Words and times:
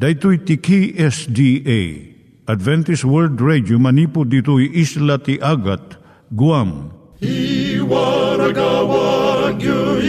Daitui 0.00 0.38
tiki 0.48 0.96
SDA 0.96 1.80
Adventist 2.48 3.04
World 3.04 3.36
Radio 3.36 3.76
manipud 3.76 4.32
ditui 4.32 4.72
isla 4.72 5.20
ti 5.20 5.36
Agat 5.44 6.00
Guam. 6.32 6.88
I 7.20 7.76
waragawag 7.84 9.60
yu 9.60 10.00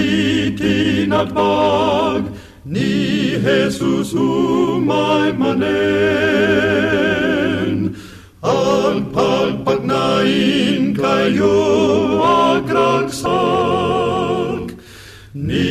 itinatpag 0.56 2.32
ni 2.64 3.36
Jesus 3.44 4.16
umay 4.16 5.36
manen 5.36 5.60
ang 8.40 9.12
pagpagnain 9.12 10.96
kayo 10.96 11.60
agkansak 12.64 13.12
ni 15.36 15.71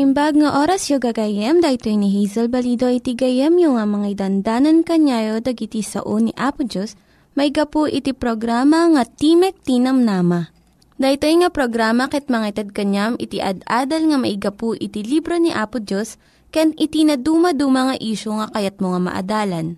Naimbag 0.00 0.32
nga 0.40 0.64
oras 0.64 0.88
yung 0.88 1.04
gagayem, 1.04 1.60
dahito 1.60 1.92
ni 1.92 2.08
Hazel 2.08 2.48
Balido 2.48 2.88
iti 2.88 3.12
gayem 3.12 3.52
yung 3.60 3.76
nga 3.76 3.84
mga 3.84 4.24
dandanan 4.24 4.80
kanyayo 4.80 5.44
dagiti 5.44 5.84
sao 5.84 6.16
ni 6.16 6.32
Apo 6.40 6.64
Diyos, 6.64 6.96
may 7.36 7.52
gapu 7.52 7.84
iti 7.84 8.16
programa 8.16 8.88
nga 8.96 9.04
Timek 9.04 9.60
Tinam 9.60 10.00
Nama. 10.00 10.48
Dahito 10.96 11.28
nga 11.28 11.52
programa 11.52 12.08
ket 12.08 12.32
mga 12.32 12.48
itad 12.48 12.68
kanyam 12.72 13.20
iti 13.20 13.44
ad-adal 13.44 14.08
nga 14.08 14.16
maigapu 14.16 14.72
iti 14.72 15.04
libro 15.04 15.36
ni 15.36 15.52
Apo 15.52 15.84
Diyos, 15.84 16.16
ken 16.48 16.72
iti 16.80 17.04
na 17.04 17.20
dumaduma 17.20 17.92
nga 17.92 17.96
isyo 18.00 18.40
nga 18.40 18.48
kayat 18.56 18.80
mo 18.80 18.96
nga 18.96 19.04
maadalan. 19.04 19.76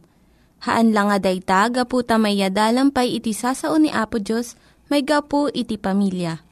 Haan 0.62 0.94
lang 0.94 1.10
nga 1.10 1.18
dayta, 1.18 1.66
gapu 1.66 2.06
tamayadalam 2.06 2.94
pay 2.94 3.18
iti 3.18 3.34
sasao 3.34 3.74
ni 3.74 3.90
Apo 3.90 4.22
Diyos, 4.22 4.54
may 4.86 5.02
gapu 5.02 5.50
iti 5.50 5.74
pamilya. 5.82 6.51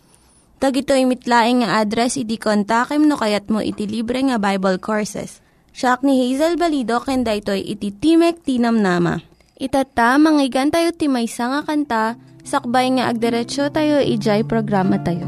Tag 0.61 0.77
ito 0.77 0.93
mitlaing 0.93 1.65
nga 1.65 1.81
address 1.81 2.21
iti 2.21 2.37
kontakem 2.37 3.09
no 3.09 3.17
kayat 3.17 3.49
mo 3.49 3.65
iti 3.65 3.89
libre 3.89 4.21
nga 4.21 4.37
Bible 4.37 4.77
Courses. 4.77 5.41
Siya 5.73 5.97
ni 6.05 6.21
Hazel 6.21 6.53
Balido 6.53 7.01
ken 7.01 7.25
daytoy 7.25 7.65
iti 7.65 7.89
Timek 7.89 8.45
Tinam 8.45 8.77
Nama. 8.77 9.17
Itata 9.57 10.21
manggigan 10.21 10.69
tayo 10.69 10.93
ti 10.93 11.09
maysa 11.09 11.49
nga 11.49 11.61
kanta 11.65 12.13
sakbay 12.45 12.93
nga 12.93 13.09
agderetsyo 13.09 13.73
tayo 13.73 14.05
ijay 14.05 14.45
programa 14.45 15.01
tayo. 15.01 15.25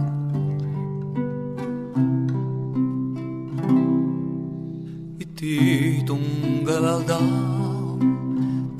Iti 5.17 5.57
tunggal 6.05 7.01
daw, 7.09 7.25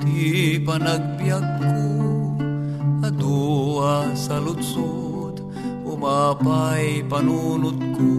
ti 0.06 0.54
panagbiag 0.62 1.46
ko, 1.58 1.74
adua 3.02 4.14
sa 4.14 4.38
lutsod, 4.38 5.13
umapay 6.04 7.00
panunot 7.08 7.80
ko, 7.96 8.12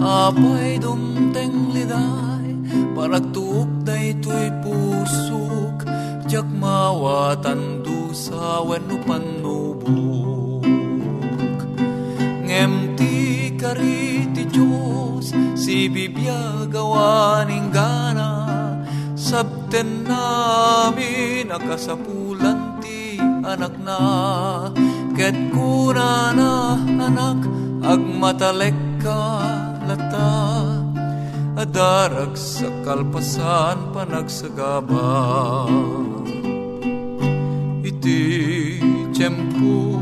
apay 0.00 0.80
dumteng 0.80 1.68
liday, 1.76 2.48
panagtuok 2.96 3.68
day 3.84 4.16
to'y 4.24 4.48
pusok, 4.64 5.84
jak 6.24 6.48
mawatan 6.48 7.84
dusa 7.84 8.64
wenno 8.64 8.96
panubok. 9.04 10.64
Ngem 12.48 12.96
ti 12.96 13.52
kariti 13.60 14.48
Diyos, 14.48 15.36
si 15.60 15.92
bibiyag 15.92 16.72
awaning 16.72 17.68
gana, 17.68 18.32
sabten 19.12 20.08
namin 20.08 21.52
akasapulan 21.52 22.80
ti 22.80 23.20
anak 23.44 23.76
na, 23.76 24.00
ket 25.18 25.34
kuna 25.50 26.30
na 26.30 26.78
anak, 26.78 27.42
agmatalek 27.82 28.78
ka 29.02 29.42
lata, 29.82 30.30
adarag 31.58 32.38
sa 32.38 32.70
kalpasan 32.86 33.90
panagsagaba. 33.90 35.10
Iti 37.82 38.22
tiyempo 39.10 39.98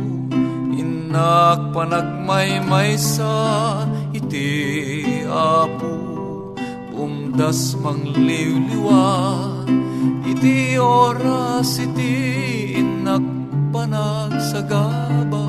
inak 0.77 1.73
panagmaymaysa 1.73 3.37
iti 4.13 4.53
apo 5.33 5.97
umdas 6.93 7.73
mangliwliwa 7.81 9.09
iti 10.29 10.77
oras 10.77 11.81
iti 11.81 12.85
inak 13.87 14.35
panagsagaba 14.35 15.47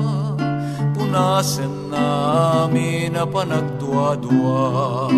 punasen 0.94 1.90
namin 1.90 3.18
na 3.18 3.26
panagduadua 3.26 5.10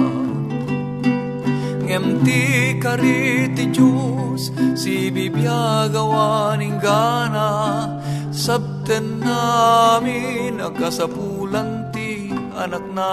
ngem 1.85 2.25
ti 2.25 2.43
kariti 2.81 3.69
Diyos 3.69 4.55
si 4.79 5.11
bibiyagawaning 5.11 6.79
gana. 6.81 7.51
Sabten 8.31 9.19
namin 9.19 10.63
akasapulan 10.63 11.91
ti 11.91 12.31
anak 12.55 12.87
na. 12.95 13.13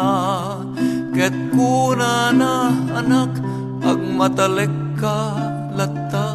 Ket 1.12 1.34
kuna 1.51 2.29
na 2.31 2.69
anak 2.96 3.34
agmatalek 3.81 4.72
ka 5.01 5.34
latta 5.73 6.27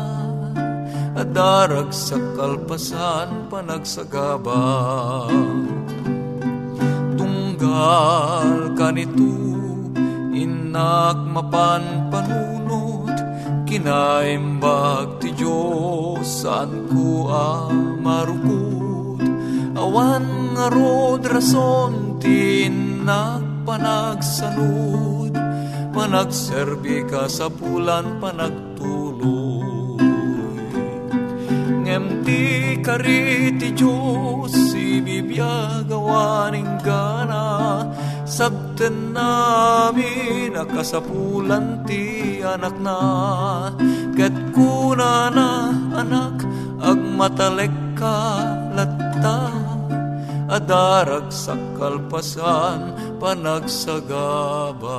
adarag 1.32 1.96
sa 1.96 2.20
kalpasan 2.36 3.48
panagsagaba 3.48 5.32
tunggal 7.16 8.76
kanito 8.76 9.32
inak 10.36 11.24
mapan 11.32 12.12
panunot 12.12 13.16
kinaimbag 13.64 15.24
ti 15.24 15.32
Diyos 15.32 16.44
saan 16.44 16.84
ko 16.92 17.32
amarukot 17.32 19.24
awan 19.72 20.52
nga 20.52 20.68
rod 20.68 21.24
rason 21.24 22.20
tinak 22.20 23.40
panagsanod. 23.64 25.32
Panagserbi 25.92 27.04
ka 27.04 27.28
sa 27.28 27.52
pulan 27.52 28.16
panagtuloy 28.16 28.61
ngem 32.02 32.26
ti 32.26 32.42
kariti 32.82 33.70
Diyos 33.74 34.54
ibibiyagawaning 34.74 36.82
gana 36.82 37.86
sabten 38.26 39.14
namin 39.14 40.58
akasapulan 40.58 41.86
ti 41.86 42.42
anak 42.42 42.74
na 42.82 42.98
ket 44.18 44.34
kuna 44.50 45.30
na 45.30 45.70
anak 45.94 46.42
agmatalek 46.82 47.70
ka 47.94 48.42
latta 48.74 49.46
adarag 50.50 51.30
sa 51.30 51.54
kalpasan 51.78 52.98
panagsagaba 53.22 54.98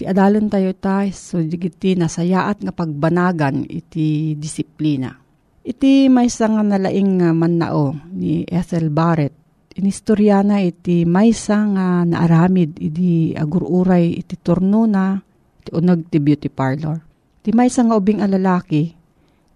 Ti 0.00 0.08
adalan 0.08 0.48
tayo 0.48 0.72
ta, 0.72 1.04
so 1.12 1.44
digiti 1.44 1.92
nasayaat 1.92 2.64
nga 2.64 2.72
pagbanagan 2.72 3.68
iti 3.68 4.32
disiplina. 4.32 5.12
Iti 5.60 6.08
maysa 6.08 6.48
nga 6.48 6.64
nalaing 6.64 7.20
nga 7.20 7.36
mannao 7.36 7.92
ni 8.08 8.48
Ethel 8.48 8.88
Barrett. 8.88 9.36
Inistoryana 9.76 10.64
iti 10.64 11.04
maysa 11.04 11.68
nga 11.76 12.08
naaramid 12.08 12.80
iti 12.80 13.36
agururay 13.36 14.24
iti 14.24 14.40
turno 14.40 14.88
na 14.88 15.20
iti 15.60 15.68
unag 15.76 16.08
ti 16.08 16.16
beauty 16.16 16.48
parlor. 16.48 16.96
Ti 17.44 17.52
maysa 17.52 17.84
nga 17.84 18.00
ubing 18.00 18.24
alalaki 18.24 18.96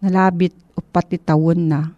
nalabit 0.05 0.52
upat 0.76 1.08
ti 1.08 1.17
tawon 1.25 1.73
na 1.73 1.88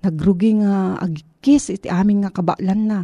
nagrugi 0.00 0.56
nga 0.64 0.96
agikis 1.04 1.68
iti 1.68 1.92
aming 1.92 2.24
nga 2.24 2.32
kabaklan 2.32 2.80
na. 2.88 3.00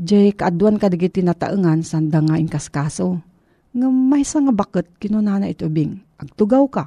Jay 0.00 0.32
kaadwan 0.32 0.80
kadigiti 0.80 1.20
nataengan 1.20 1.84
sanda 1.84 2.24
nga 2.24 2.40
inkaskaso. 2.40 3.20
Nga 3.70 3.86
maysa 3.86 4.42
nga 4.42 4.54
bakit 4.54 4.86
kinunana 4.98 5.46
iti 5.46 5.62
ubing. 5.62 6.02
Agtugaw 6.18 6.66
ka. 6.66 6.84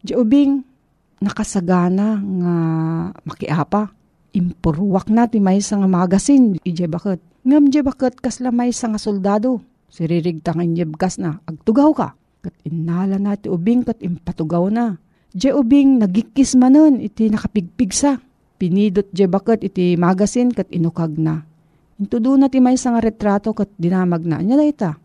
Jay 0.00 0.16
ubing 0.16 0.64
nakasagana 1.20 2.18
nga 2.18 2.54
makiapa. 3.28 3.92
Impurwak 4.32 5.12
na 5.12 5.28
ti 5.28 5.44
may 5.44 5.60
nga 5.60 5.88
magasin, 5.88 6.56
ije 6.64 6.88
bakit. 6.88 7.20
Ngam 7.44 7.68
je 7.68 7.84
bakit 7.84 8.16
kasla 8.16 8.48
may 8.48 8.72
nga 8.72 8.96
soldado. 8.96 9.60
Siririgtang 9.92 10.64
inyebgas 10.64 11.20
na, 11.20 11.36
agtugaw 11.44 11.92
ka. 11.92 12.08
Kat 12.40 12.56
inala 12.64 13.20
na 13.20 13.36
ti 13.36 13.52
ubing 13.52 13.84
kat 13.84 14.00
impatugaw 14.00 14.72
na. 14.72 14.96
Je 15.36 15.52
ubing 15.52 16.00
nagikis 16.00 16.56
manon 16.56 16.96
iti 16.96 17.28
nakapigpigsa. 17.28 18.24
Pinidot 18.56 19.12
je 19.12 19.28
bakit 19.28 19.60
iti 19.68 20.00
magasin 20.00 20.48
kat 20.48 20.72
inukag 20.72 21.12
na. 21.20 21.44
Intudo 22.00 22.32
na 22.40 22.48
ti 22.48 22.58
may 22.64 22.80
nga 22.80 23.04
retrato 23.04 23.52
kat 23.52 23.68
dinamag 23.76 24.24
na. 24.24 24.40
Anya 24.40 24.64
ita. 24.64 24.96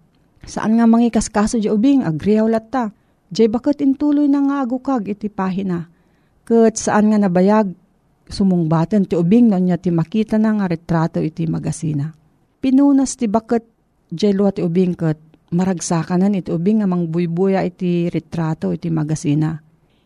Saan 0.48 0.80
nga 0.80 0.88
mangikas 0.88 1.28
kaso 1.28 1.60
je 1.60 1.68
ubing, 1.68 2.08
agriyaw 2.08 2.48
latta. 2.48 2.96
Je 3.28 3.44
bakit 3.52 3.84
intuloy 3.84 4.32
na 4.32 4.40
nga 4.40 4.64
agukag 4.64 5.12
iti 5.12 5.28
pahina 5.28 5.92
Kat 6.48 6.80
saan 6.80 7.12
nga 7.12 7.20
nabayag, 7.20 7.76
sumungbatan 8.32 9.04
ti 9.04 9.20
ubing 9.20 9.52
no 9.52 9.60
niya 9.60 9.76
ti 9.76 9.92
makita 9.92 10.40
na 10.40 10.56
nga 10.56 10.72
retrato 10.72 11.20
iti 11.20 11.44
magasina. 11.44 12.16
Pinunas 12.64 13.20
ti 13.20 13.28
bakat 13.28 13.68
jelo 14.08 14.48
ti 14.56 14.64
ubing 14.64 14.96
kat 14.96 15.20
maragsakanan 15.52 16.40
iti 16.40 16.52
ubing 16.52 16.80
nga 16.80 16.88
mangbuybuya 16.88 17.68
iti 17.68 18.08
retrato 18.08 18.72
iti 18.72 18.88
magasina. 18.88 19.60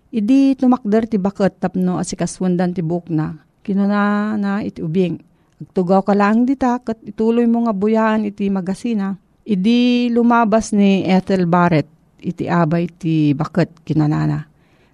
Idi 0.09 0.57
tumakder 0.57 1.05
ti 1.05 1.21
bakat 1.21 1.61
tapno 1.61 2.01
asikaswandan 2.01 2.73
ti 2.73 2.81
buk 2.81 3.13
na. 3.13 3.37
Kinuna 3.61 4.33
na 4.41 4.65
iti 4.65 4.81
ubing. 4.81 5.21
Agtugaw 5.61 6.01
ka 6.01 6.17
lang 6.17 6.49
dita 6.49 6.81
kat 6.81 6.97
ituloy 7.05 7.45
mo 7.45 7.69
nga 7.69 7.73
buyaan 7.77 8.25
iti 8.25 8.49
magasina. 8.49 9.13
Idi 9.41 10.11
lumabas 10.13 10.69
ni 10.69 11.05
Ethel 11.05 11.49
Barrett 11.49 11.89
iti 12.21 12.45
abay 12.45 12.85
ti 12.85 13.33
bakat 13.33 13.81
kinanana 13.81 14.51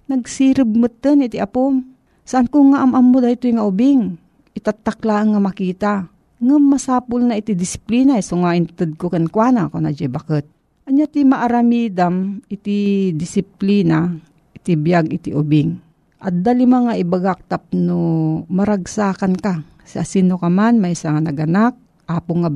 Nagsirib 0.08 0.72
mutan 0.72 1.20
iti 1.20 1.36
apom. 1.36 1.84
Saan 2.24 2.48
ko 2.48 2.64
nga 2.72 2.80
amam 2.80 3.12
mo 3.12 3.20
dahito 3.20 3.44
nga 3.52 3.60
ubing? 3.60 4.16
Itatakla 4.56 5.20
nga 5.20 5.40
makita. 5.40 5.92
Nga 6.40 6.56
masapul 6.56 7.28
na 7.28 7.36
iti 7.36 7.52
disiplina. 7.52 8.16
So 8.24 8.40
nga 8.40 8.56
intad 8.56 8.96
ko 8.96 9.12
kan 9.12 9.28
kwa 9.28 9.52
ko 9.68 9.76
na 9.84 9.92
bakit. 9.92 10.48
Anya 10.88 11.04
ti 11.04 11.28
maaramidam 11.28 12.40
iti 12.48 13.12
disiplina 13.12 14.16
iti 14.56 14.72
biyag 14.80 15.12
iti 15.12 15.36
ubing. 15.36 15.76
At 16.24 16.40
dali 16.40 16.64
mga 16.64 16.96
ibagaktap 17.04 17.76
no 17.76 18.00
maragsakan 18.48 19.36
ka. 19.36 19.60
Sa 19.84 20.08
sino 20.08 20.40
ka 20.40 20.48
man 20.48 20.80
may 20.80 20.96
nga 20.96 21.20
naganak, 21.20 21.76
apo 22.08 22.32
nga 22.40 22.48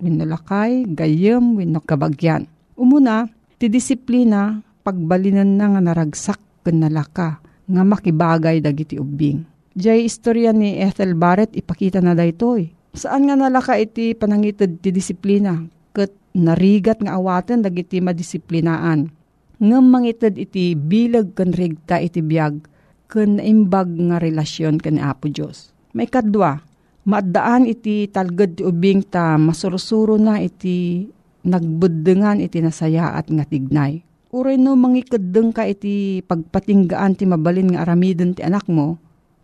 winulakay, 0.00 0.84
gayem, 0.88 1.56
winokabagyan. 1.56 2.46
Umuna, 2.76 3.28
ti 3.56 3.72
disiplina, 3.72 4.60
pagbalinan 4.86 5.58
na 5.58 5.74
nga 5.74 5.80
naragsak 5.82 6.40
ken 6.62 6.82
nalaka 6.82 7.42
nga 7.66 7.82
makibagay 7.82 8.62
dagiti 8.62 8.98
ubing. 8.98 9.42
Jay 9.76 10.06
istorya 10.06 10.54
ni 10.54 10.78
Ethel 10.78 11.18
Barrett 11.18 11.52
ipakita 11.52 11.98
na 12.00 12.14
daytoy. 12.14 12.70
Saan 12.96 13.28
nga 13.28 13.36
nalaka 13.36 13.76
iti 13.76 14.16
panangited 14.16 14.80
ti 14.80 14.88
disiplina 14.88 15.68
ket 15.92 16.14
narigat 16.32 17.02
nga 17.02 17.18
awaten 17.20 17.60
dagiti 17.60 18.00
madisiplinaan. 18.00 19.12
Ngem 19.60 19.84
mangited 19.88 20.36
iti 20.36 20.72
bilag 20.76 21.36
ken 21.36 21.52
regta 21.52 22.00
iti 22.00 22.24
biag 22.24 22.64
ken 23.08 23.36
imbag 23.40 23.88
nga 23.88 24.16
relasyon 24.20 24.80
ken 24.80 25.00
Apo 25.00 25.28
Dios. 25.28 25.72
May 25.96 26.08
kadwa, 26.08 26.60
maddaan 27.06 27.70
iti 27.70 28.10
talged 28.10 28.58
ti 28.58 28.62
ubing 28.66 29.06
ta 29.06 29.38
masursuro 29.38 30.18
na 30.18 30.42
iti 30.42 31.06
nagbuddengan 31.46 32.42
iti 32.42 32.58
nasayaat 32.58 33.30
nga 33.30 33.46
tignay. 33.46 34.02
Uray 34.34 34.58
no 34.58 34.74
mangikadeng 34.74 35.54
ka 35.54 35.64
iti 35.64 36.20
pagpatinggaan 36.26 37.14
ti 37.14 37.24
mabalin 37.24 37.72
nga 37.72 37.86
aramiden 37.86 38.34
ti 38.34 38.42
anak 38.42 38.66
mo, 38.66 38.98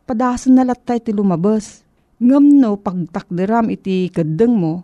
padasan 0.04 0.58
na 0.58 0.66
latay 0.66 0.98
ti 0.98 1.14
lumabas. 1.14 1.86
Ngam 2.18 2.58
no 2.58 2.78
pagtakderam 2.78 3.70
iti 3.70 4.10
kadeng 4.10 4.58
mo, 4.58 4.82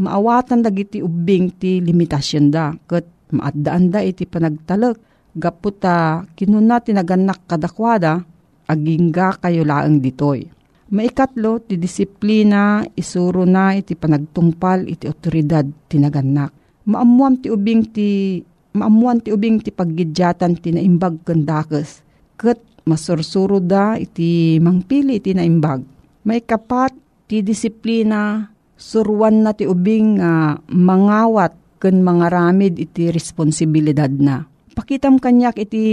maawatan 0.00 0.64
dagiti 0.64 1.04
ubing 1.04 1.52
ti 1.54 1.80
limitasyon 1.84 2.48
da, 2.48 2.72
kat 2.88 3.04
maaddaan 3.30 3.92
da 3.92 4.00
iti 4.00 4.24
panagtalak. 4.24 4.96
Gaputa 5.34 6.22
kinuna 6.38 6.78
tinaganak 6.78 7.42
kadakwada, 7.50 8.22
agingga 8.70 9.34
kayo 9.42 9.66
laang 9.66 9.98
ditoy. 9.98 10.46
Maikatlo, 10.92 11.64
ti 11.64 11.80
disiplina, 11.80 12.84
isuro 12.92 13.48
na 13.48 13.72
iti 13.72 13.96
panagtungpal 13.96 14.84
iti 14.84 15.08
otoridad 15.08 15.64
tinaganak. 15.88 16.52
Maamuam 16.84 17.40
ti 17.40 17.48
ubing 17.48 17.88
ti 17.88 18.40
maamuan 18.76 19.24
ti 19.24 19.32
ubing 19.32 19.64
ti 19.64 19.72
paggidyatan 19.72 20.60
ti 20.60 20.76
naimbag 20.76 21.24
kandakes. 21.24 22.04
Kat 22.36 22.60
masursuro 22.84 23.64
da 23.64 23.96
iti 23.96 24.60
mangpili 24.60 25.24
ti 25.24 25.32
naimbag. 25.32 25.80
May 26.28 26.44
kapat 26.44 26.92
ti 27.24 27.40
disiplina 27.40 28.52
surwan 28.76 29.40
na 29.40 29.56
ti 29.56 29.64
ubing 29.64 30.20
uh, 30.20 30.60
mangawat 30.68 31.56
ken 31.80 32.04
mangaramid 32.04 32.76
iti 32.76 33.08
responsibilidad 33.08 34.12
na. 34.12 34.44
Pakitam 34.76 35.16
kanyak 35.16 35.56
iti 35.64 35.84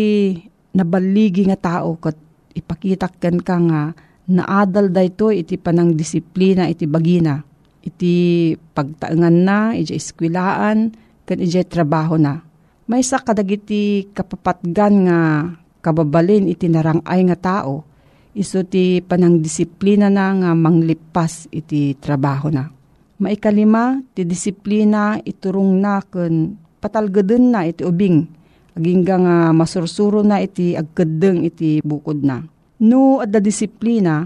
nabaligi 0.75 1.47
nga 1.47 1.55
tao 1.55 1.95
kat 1.95 2.19
ipakitak 2.51 3.15
ken 3.23 3.39
ka 3.39 3.55
nga 3.55 3.95
naadal 4.31 4.89
dayto 4.89 5.29
iti 5.29 5.59
panang 5.59 5.93
disiplina 5.93 6.71
iti 6.71 6.87
bagina. 6.87 7.43
Iti 7.81 8.53
pagtaengan 8.55 9.37
na, 9.41 9.73
iti 9.73 9.97
eskwilaan, 9.97 10.93
ken 11.25 11.39
iti 11.41 11.59
trabaho 11.65 12.15
na 12.15 12.51
may 12.91 13.07
sa 13.07 13.23
kadagiti 13.23 14.11
kapapatgan 14.11 14.93
nga 15.07 15.19
kababalin 15.79 16.51
iti 16.51 16.67
narangay 16.67 17.23
nga 17.31 17.37
tao, 17.39 17.87
iso 18.35 18.67
ti 18.67 18.99
panang 18.99 19.39
disiplina 19.39 20.11
na 20.11 20.35
nga 20.35 20.51
manglipas 20.51 21.47
iti 21.55 21.95
trabaho 21.95 22.51
na. 22.51 22.67
Maikalima, 23.23 24.03
ti 24.11 24.27
disiplina 24.27 25.15
iturong 25.23 25.79
na 25.79 26.03
kun 26.03 26.59
patalgadun 26.83 27.55
na 27.55 27.63
iti 27.63 27.87
ubing, 27.87 28.27
agingga 28.75 29.15
nga 29.23 29.35
masursuro 29.55 30.19
na 30.19 30.43
iti 30.43 30.75
agkadeng 30.75 31.47
iti 31.47 31.79
bukod 31.79 32.27
na. 32.27 32.43
No, 32.81 33.21
adda 33.21 33.37
disiplina, 33.37 34.25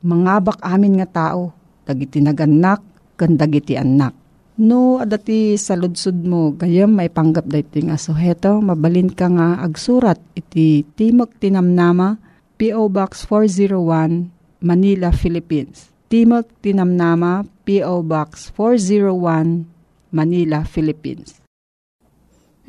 mangabak 0.00 0.56
amin 0.64 1.04
nga 1.04 1.08
tao, 1.08 1.52
dagiti 1.84 2.24
naganak, 2.24 2.80
kan 3.20 3.36
dagiti 3.36 3.76
anak. 3.76 4.16
No, 4.60 5.00
adati 5.00 5.56
sa 5.56 5.72
ludsud 5.72 6.20
mo, 6.20 6.52
gayam 6.52 6.92
may 6.92 7.08
panggap 7.08 7.48
dayto 7.48 7.80
nga. 7.80 7.96
So, 7.96 8.12
heto, 8.12 8.60
mabalin 8.60 9.08
ka 9.08 9.32
nga 9.32 9.56
agsurat 9.64 10.20
iti 10.36 10.84
Timog 10.84 11.32
Tinamnama, 11.40 12.20
P.O. 12.60 12.92
Box 12.92 13.24
401, 13.24 14.28
Manila, 14.60 15.16
Philippines. 15.16 15.88
Timog 16.12 16.44
Tinamnama, 16.60 17.48
P.O. 17.64 18.04
Box 18.04 18.52
401, 18.52 19.64
Manila, 20.12 20.60
Philippines. 20.68 21.39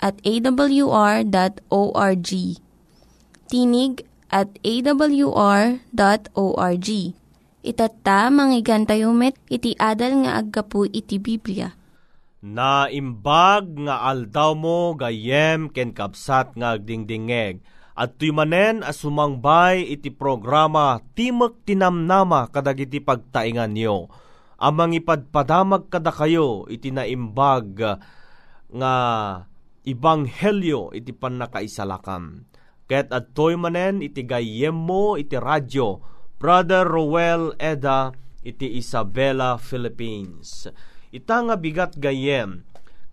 at 0.00 0.20
awr.org. 0.24 1.30
Tinig 3.46 3.94
at 4.30 4.50
awr.org. 4.60 5.78
Itatta, 7.66 8.30
manggigan 8.30 8.86
tayo 8.86 9.10
met, 9.10 9.34
iti 9.50 9.74
adal 9.74 10.22
nga 10.22 10.38
aggapu 10.38 10.86
iti 10.86 11.18
Biblia. 11.18 11.74
Naimbag 12.46 13.74
nga 13.82 14.06
aldaw 14.06 14.54
mo 14.54 14.94
gayem 14.94 15.66
ken 15.74 15.90
kapsat 15.90 16.54
nga 16.54 16.78
agdingdingeg. 16.78 17.58
At 17.96 18.20
tuy 18.20 18.30
manen 18.30 18.84
asumangbay 18.84 19.88
iti 19.88 20.12
programa 20.14 21.00
Timek 21.16 21.64
Tinamnama 21.66 22.52
kadagiti 22.52 23.02
pagtaingan 23.02 23.72
niyo. 23.72 24.12
Amang 24.60 24.94
ipadpadamag 24.94 25.90
kada 25.90 26.12
kayo 26.12 26.68
iti 26.70 26.92
naimbag 26.94 27.98
nga 28.70 28.94
ibanghelyo 29.86 30.90
iti 30.92 31.14
panakaisalakan. 31.14 32.44
Ket 32.86 33.10
at 33.14 33.34
toy 33.34 33.54
manen 33.54 34.02
iti 34.02 34.26
gayem 34.26 34.74
mo 34.74 35.14
iti 35.14 35.38
radyo 35.38 36.02
Brother 36.36 36.84
Roel 36.84 37.56
Eda 37.56 38.12
iti 38.44 38.78
Isabela, 38.78 39.58
Philippines. 39.58 40.70
Ita 41.10 41.42
nga 41.48 41.56
bigat 41.56 41.96
gayem, 41.96 42.62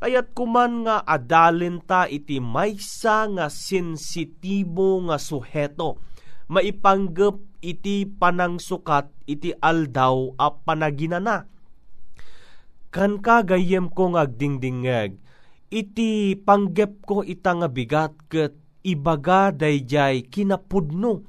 kayat 0.04 0.36
kuman 0.36 0.84
nga 0.84 1.02
adalin 1.08 1.80
ta 1.80 2.06
iti 2.06 2.44
maysa 2.44 3.32
nga 3.32 3.48
sensitibo 3.48 5.00
nga 5.08 5.16
suheto, 5.16 6.04
maipanggep 6.52 7.64
iti 7.64 8.04
panangsukat 8.04 9.08
iti 9.24 9.56
aldaw 9.56 10.36
a 10.36 10.52
panaginana. 10.52 11.48
Kan 12.92 13.24
ka 13.24 13.42
gayem 13.42 13.88
ko 13.88 14.14
nga 14.14 14.28
agdingdingeg, 14.28 15.23
iti 15.74 16.38
panggep 16.38 17.02
ko 17.02 17.26
ita 17.26 17.58
nga 17.58 17.66
bigat 17.66 18.14
ket 18.30 18.54
ibaga 18.86 19.50
dayjay 19.50 20.30
kinapudno 20.30 21.26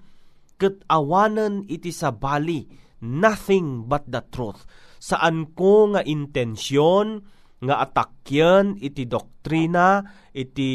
ket 0.61 0.85
awanen 0.93 1.65
iti 1.65 1.89
sabali 1.89 2.69
nothing 3.01 3.89
but 3.89 4.05
the 4.09 4.21
truth. 4.29 4.69
Saan 5.01 5.53
ko 5.57 5.97
nga 5.97 6.05
intensyon 6.05 7.25
nga 7.65 7.81
atakyan 7.85 8.77
iti 8.81 9.09
doktrina 9.09 10.05
iti 10.37 10.73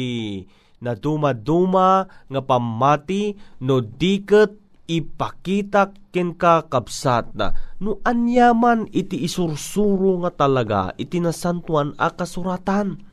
naduma-duma 0.82 2.06
nga 2.26 2.40
pamati 2.42 3.34
no 3.62 3.78
diket 3.78 4.58
ipakita 4.90 5.94
ken 6.10 6.34
ka 6.34 6.66
kabsat 6.66 7.30
na 7.38 7.54
no 7.78 8.02
anyaman 8.02 8.90
iti 8.90 9.22
isursuro 9.22 10.18
nga 10.26 10.34
talaga 10.34 10.90
iti 10.98 11.22
nasantuan 11.22 11.94
a 11.94 12.10
kasuratan 12.10 13.09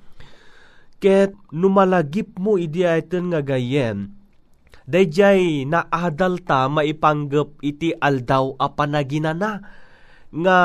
ket 0.98 1.34
numalagip 1.54 2.38
mo 2.42 2.58
idi 2.58 2.86
ayten 2.86 3.30
nga 3.34 3.42
gayen. 3.46 4.18
Dayjay 4.88 5.68
naadal 5.68 6.39
ta 6.48 6.72
maipanggep 6.72 7.60
iti 7.60 7.92
aldaw 7.92 8.56
a 8.56 8.72
panaginana 8.72 9.60
nga 10.32 10.60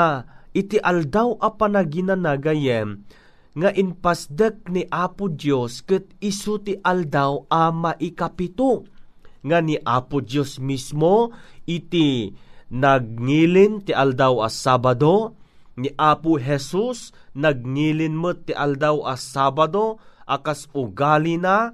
iti 0.54 0.78
aldaw 0.78 1.34
a 1.42 1.48
panaginana 1.58 2.38
gayem 2.38 3.02
nga 3.52 3.68
inpasdek 3.68 4.70
ni 4.72 4.88
Apo 4.88 5.28
Dios 5.28 5.84
ket 5.84 6.08
isu 6.24 6.64
ti 6.64 6.72
aldaw 6.80 7.44
a 7.52 7.68
maikapito. 7.68 8.88
Nga 9.42 9.58
ni 9.60 9.76
Apo 9.82 10.22
Dios 10.22 10.62
mismo 10.62 11.34
iti 11.66 12.32
nagnilin 12.72 13.82
ti 13.84 13.92
aldaw 13.92 14.40
a 14.40 14.48
Sabado 14.48 15.34
ni 15.76 15.90
Apo 15.98 16.38
Jesus 16.38 17.10
nagnilin 17.34 18.14
met 18.14 18.46
ti 18.48 18.54
aldaw 18.54 19.02
a 19.02 19.18
Sabado 19.18 19.98
akas 20.26 20.70
ugali 20.72 21.36
na 21.36 21.72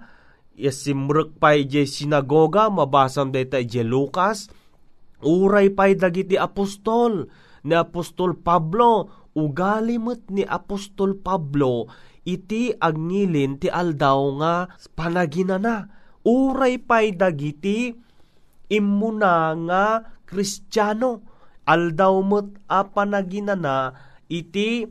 yasimrek 0.58 1.38
pa 1.38 1.54
ije 1.54 1.86
sinagoga 1.86 2.66
mabasam 2.66 3.30
deta 3.30 3.62
ije 3.62 3.86
Lucas 3.86 4.50
uray 5.22 5.70
pay 5.74 5.98
dagiti 5.98 6.38
apostol 6.38 7.26
ni 7.66 7.74
apostol 7.74 8.38
Pablo. 8.38 9.10
Ugali 9.38 10.02
met 10.02 10.26
ni 10.34 10.42
apostol 10.42 11.14
Pablo 11.22 11.86
iti 12.26 12.74
agngilin 12.74 13.54
ti 13.62 13.70
aldaw 13.70 14.34
nga 14.42 14.54
panaginana 14.98 15.86
uray 16.26 16.82
pay 16.82 17.14
dagiti 17.14 17.94
immuna 18.66 19.54
nga 19.54 19.84
kristyano 20.26 21.22
aldaw 21.70 22.18
met 22.26 22.50
a 22.66 22.82
panaginana 22.82 23.94
iti 24.26 24.90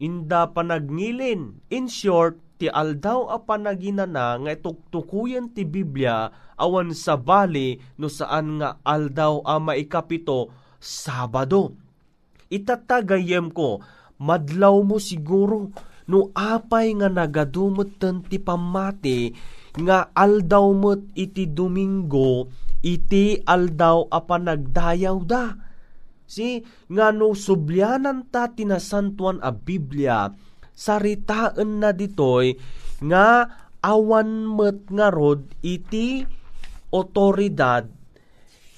inda 0.00 0.48
panagnilin. 0.48 1.60
In 1.68 1.86
short 1.92 2.40
ti 2.62 2.70
aldaw 2.70 3.26
a 3.26 3.42
panaginana 3.42 4.38
nga 4.38 4.54
ituktukuyan 4.54 5.50
ti 5.50 5.66
Biblia 5.66 6.30
awan 6.54 6.94
sa 6.94 7.18
bali 7.18 7.82
no 7.98 8.06
saan 8.06 8.62
nga 8.62 8.78
aldaw 8.86 9.42
a 9.42 9.58
maikapito 9.58 10.54
Sabado. 10.78 11.74
Itatagayem 12.50 13.50
ko, 13.54 13.82
madlaw 14.18 14.78
mo 14.86 15.02
siguro 15.02 15.74
no 16.06 16.30
apay 16.34 16.94
nga 17.02 17.10
nagadumot 17.10 17.98
ti 18.30 18.38
pamati 18.38 19.34
nga 19.82 20.10
aldaw 20.14 20.70
mo't 20.70 21.02
iti 21.18 21.50
Domingo 21.50 22.46
iti 22.82 23.42
aldaw 23.42 24.06
a 24.06 24.22
panagdayaw 24.22 25.18
da. 25.26 25.58
Si 26.30 26.62
nga 26.90 27.10
no 27.10 27.34
sublyanan 27.34 28.30
ta 28.30 28.54
tinasantuan 28.54 29.42
a 29.42 29.50
Biblia 29.50 30.30
saritaan 30.82 31.78
na 31.78 31.94
ditoy 31.94 32.58
nga 33.06 33.46
awan 33.78 34.50
met 34.58 34.90
nga 34.90 35.14
rod 35.14 35.46
iti 35.62 36.26
otoridad 36.90 37.86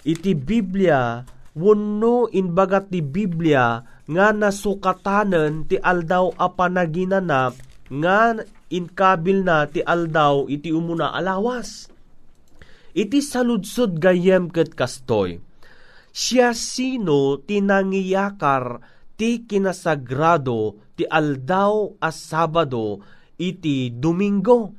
iti 0.05 0.37
Biblia 0.37 1.25
wenno 1.57 2.29
inbagat 2.29 2.93
ti 2.93 3.01
Biblia 3.01 3.81
nga 4.05 4.27
nasukatanen 4.37 5.65
ti 5.65 5.81
aldaw 5.81 6.37
a 6.37 6.53
panaginana 6.53 7.57
nga 7.89 8.19
inkabil 8.69 9.47
na 9.47 9.65
ti 9.71 9.81
aldaw 9.81 10.51
iti 10.51 10.75
umuna 10.75 11.15
alawas. 11.15 11.89
Iti 12.95 13.19
saludsod 13.19 13.99
gayem 13.99 14.51
ket 14.53 14.77
kastoy. 14.77 15.43
Siya 16.15 16.55
sino 16.55 17.43
tinangiyakar 17.43 18.79
ti 19.15 19.47
kinasagrado 19.47 20.79
ti 20.99 21.07
aldaw 21.07 21.99
a 22.03 22.11
Sabado 22.11 23.03
iti 23.39 23.91
Domingo. 23.91 24.75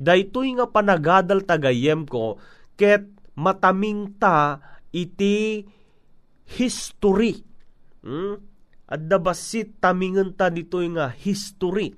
Daytoy 0.00 0.56
nga 0.56 0.66
panagadal 0.70 1.44
tagayem 1.44 2.08
ko 2.08 2.40
ket 2.72 3.04
mataming 3.36 4.16
ta 4.16 4.56
iti 4.90 5.60
history. 6.56 7.44
Hmm? 8.00 8.40
At 8.90 9.06
dabasit 9.06 9.78
tamingan 9.78 10.34
ta 10.34 10.48
ditoy 10.48 10.90
nga 10.96 11.12
history. 11.12 11.94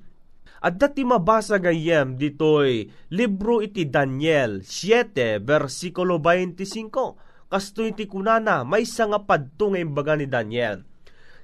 At 0.63 0.79
dati 0.79 1.03
mabasa 1.03 1.59
gayem 1.59 2.15
ditoy 2.19 2.87
libro 3.11 3.63
iti 3.63 3.87
Daniel 3.87 4.63
7 4.63 5.43
versikulo 5.43 6.19
25. 6.19 7.51
Kasto 7.51 7.85
iti 7.85 8.09
kunana 8.09 8.67
may 8.67 8.87
nga 8.87 9.21
padto 9.23 9.73
nga 9.73 9.79
imbaga 9.79 10.15
ni 10.19 10.27
Daniel. 10.27 10.92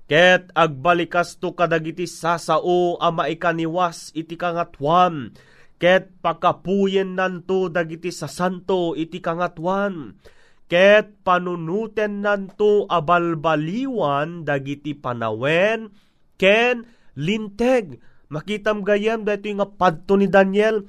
Ket 0.09 0.49
agbalikas 0.57 1.37
to 1.37 1.53
kadagiti 1.53 2.09
sasao 2.09 2.97
a 2.97 3.12
maikaniwas 3.12 4.17
iti 4.17 4.41
kangatwan. 4.41 5.37
Ket 5.77 6.17
pakapuyen 6.25 7.12
nanto 7.12 7.69
dagiti 7.69 8.09
sa 8.09 8.25
santo 8.25 8.97
iti 8.97 9.21
kangatwan. 9.21 10.17
Ket 10.65 11.21
panunuten 11.21 12.25
nanto 12.25 12.88
abalbaliwan 12.88 14.49
dagiti 14.49 14.97
panawen 14.97 15.93
ken 16.41 16.88
linteg. 17.12 18.00
Makitam 18.33 18.88
gayam 18.88 19.29
dito 19.29 19.53
nga 19.61 19.69
padto 19.69 20.17
ni 20.17 20.29
Daniel 20.29 20.88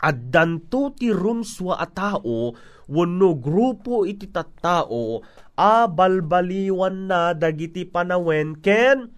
at 0.00 0.32
danto 0.32 0.92
ti 0.96 1.12
rumswa 1.12 1.76
a 1.76 1.88
tao 1.88 2.52
wenno 2.88 3.36
grupo 3.36 4.04
iti 4.04 4.28
tattao 4.28 5.24
a 5.54 5.86
balbaliwan 5.86 7.06
na 7.10 7.32
dagiti 7.34 7.86
panawen 7.86 8.58
ken 8.58 9.10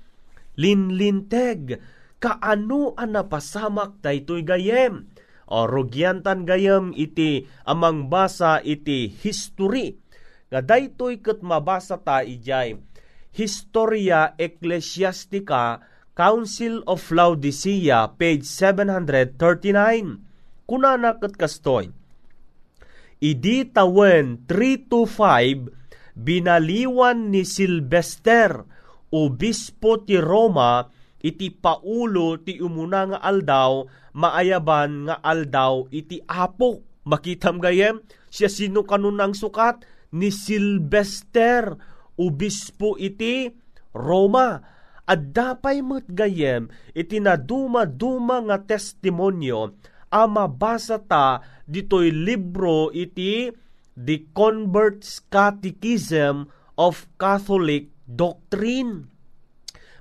linlinteg. 0.56 1.80
Kaano 2.16 2.96
a 2.96 3.04
napasamak 3.04 4.00
daytoy 4.00 4.40
gayem? 4.40 5.04
O 5.46 5.68
rugyantan 5.68 6.48
gayem 6.48 6.96
iti 6.96 7.44
amang 7.68 8.08
basa 8.08 8.58
iti 8.64 9.06
history. 9.08 10.00
Nga 10.48 10.60
daytoy 10.64 11.20
ket 11.20 11.44
mabasa 11.44 12.00
ta 12.00 12.24
ijay 12.24 12.80
Historia 13.36 14.32
Ecclesiastica 14.40 15.84
Council 16.16 16.80
of 16.88 17.04
Laodicea 17.12 18.16
page 18.16 18.48
739 18.48 19.36
kunana 20.64 21.20
ket 21.20 21.36
kastoy? 21.36 21.92
Idi 23.20 23.68
tawen 23.68 24.40
3 24.48 24.88
to 24.88 25.04
5 25.04 25.85
binaliwan 26.16 27.30
ni 27.30 27.44
Silvester 27.44 28.64
obispo 29.12 30.02
ti 30.02 30.16
Roma 30.18 30.88
iti 31.20 31.52
paulo 31.52 32.40
ti 32.40 32.58
umuna 32.58 33.14
nga 33.14 33.18
aldaw 33.20 33.84
maayaban 34.16 35.06
nga 35.06 35.20
aldaw 35.20 35.86
iti 35.92 36.24
apo 36.24 36.86
Makitam 37.06 37.62
gayem, 37.62 38.02
siya 38.34 38.50
sino 38.50 38.82
kanunang 38.82 39.30
sukat 39.30 39.86
ni 40.10 40.34
Silvester, 40.34 41.78
ubispo 42.18 42.98
iti 42.98 43.46
Roma. 43.94 44.58
At 45.06 45.30
dapay 45.30 45.86
mo't 45.86 46.10
gayem, 46.10 46.66
iti 46.90 47.22
na 47.22 47.38
duma-duma 47.38 48.42
nga 48.50 48.58
testimonyo, 48.58 49.78
ama 50.10 50.50
basa 50.50 50.98
ta 50.98 51.46
dito'y 51.70 52.10
libro 52.10 52.90
iti 52.90 53.54
The 53.96 54.28
Convert's 54.36 55.24
Catechism 55.32 56.52
of 56.76 57.08
Catholic 57.16 57.88
Doctrine. 58.04 59.08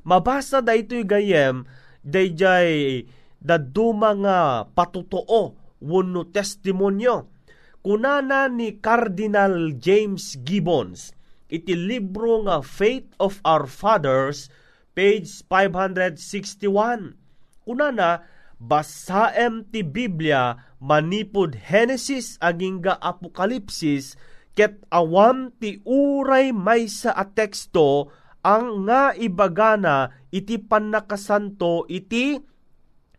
Mabasa 0.04 0.60
da 0.60 0.76
ito'y 0.76 1.08
gayem, 1.08 1.64
dayjay 2.04 3.08
da 3.40 3.56
duma 3.56 4.12
nga 4.20 4.68
patutoo 4.68 5.56
wano 5.80 6.28
testimonyo. 6.28 7.32
Kunana 7.80 8.52
ni 8.52 8.84
Cardinal 8.84 9.80
James 9.80 10.36
Gibbons, 10.44 11.16
iti 11.48 11.72
libro 11.74 12.44
nga 12.44 12.60
Faith 12.60 13.16
of 13.16 13.40
Our 13.48 13.64
Fathers, 13.64 14.52
page 14.92 15.32
561. 15.48 17.16
Kunana, 17.64 18.28
basaem 18.62 19.68
ti 19.70 19.84
Biblia 19.84 20.56
manipod 20.80 21.60
Genesis 21.60 22.40
aging 22.40 22.84
ga 22.84 22.96
Apokalipsis 23.00 24.16
ket 24.56 24.80
awam 24.90 25.52
ti 25.60 25.84
uray 25.84 26.56
may 26.56 26.88
sa 26.88 27.12
a 27.12 27.28
teksto 27.28 28.10
ang 28.46 28.86
nga 28.88 29.12
ibagana 29.18 30.14
iti 30.30 30.62
panakasanto 30.62 31.90
iti 31.90 32.38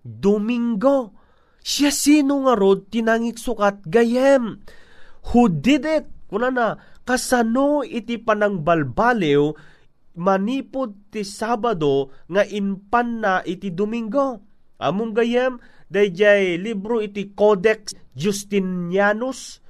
Domingo. 0.07 1.19
Siya 1.67 1.91
sino 1.91 2.47
nga 2.47 2.55
rod 2.55 2.87
tinangik 2.95 3.43
sukat 3.43 3.83
gayem. 3.91 4.63
Who 5.35 5.51
did 5.51 5.83
it? 5.83 6.07
Kuna 6.31 6.55
na, 6.55 6.79
kasano 7.03 7.83
iti 7.83 8.23
panangbalbaliw 8.23 9.51
manipod 10.23 11.11
ti 11.11 11.27
Sabado 11.27 12.15
nga 12.31 12.47
inpan 12.47 13.09
na 13.19 13.33
iti 13.43 13.75
Domingo. 13.75 14.47
Among 14.77 15.17
gayem, 15.17 15.57
dayjay 15.89 16.61
libro 16.61 17.01
iti 17.01 17.33
Codex 17.33 17.97
Justinianus, 18.13 19.65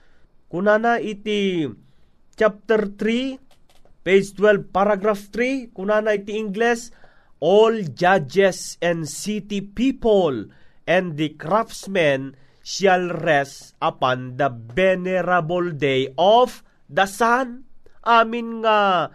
kunana 0.50 0.98
iti 0.98 1.66
chapter 2.34 2.90
3, 2.94 4.02
page 4.02 4.34
12, 4.34 4.70
paragraph 4.74 5.30
3, 5.30 5.70
kunana 5.70 6.14
iti 6.18 6.34
Ingles, 6.34 6.90
all 7.38 7.84
judges 7.94 8.80
and 8.80 9.04
city 9.06 9.60
people 9.60 10.48
and 10.88 11.18
the 11.18 11.34
craftsmen 11.36 12.34
shall 12.62 13.10
rest 13.22 13.74
upon 13.82 14.38
the 14.38 14.48
venerable 14.50 15.70
day 15.70 16.10
of 16.18 16.62
the 16.90 17.06
sun. 17.06 17.66
Amin 18.06 18.62
nga 18.62 19.10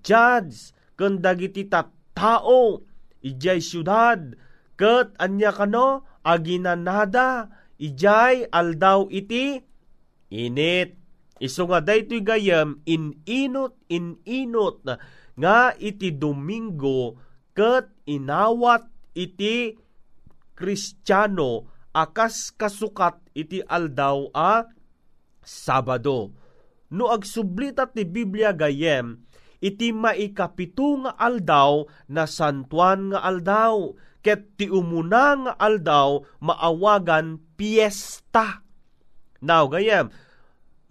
judge 0.00 0.72
kung 0.96 1.20
dagiti 1.20 1.68
tao 1.68 2.80
ijay 3.20 3.60
syudad 3.60 4.36
ket 4.80 5.12
anya 5.20 5.52
kano? 5.52 6.08
Aginanada 6.24 7.52
ijay 7.76 8.48
aldaw 8.48 9.12
iti 9.12 9.60
init. 10.32 10.96
Iso 11.40 11.68
nga 11.68 11.80
daytoy 11.84 12.24
gayam 12.24 12.80
ininot 12.88 13.76
ininot 13.88 14.84
nga 15.36 15.72
iti 15.76 16.12
Domingo 16.16 17.20
ket 17.52 17.92
inawat 18.08 18.88
iti 19.12 19.76
Kristiyano. 20.56 21.68
Akas 21.90 22.54
kasukat 22.54 23.18
iti 23.36 23.60
aldaw 23.66 24.30
a 24.30 24.64
Sabado. 25.40 26.30
No 26.90 27.08
agsublita 27.10 27.86
ti 27.90 28.02
Biblia 28.02 28.50
gayem, 28.50 29.22
iti 29.62 29.94
maikapito 29.94 31.06
nga 31.06 31.14
aldaw 31.14 31.86
na 32.10 32.26
santuan 32.26 33.14
nga 33.14 33.22
aldaw, 33.22 33.94
ket 34.20 34.56
ti 34.60 34.68
umuna 34.68 35.36
nga 35.36 35.52
aldaw 35.56 36.24
maawagan 36.44 37.40
piyesta. 37.56 38.64
Now 39.40 39.68
gayem, 39.72 40.12